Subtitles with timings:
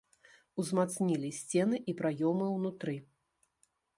[0.63, 2.95] Узмацнілі сцены і праёмы унутры.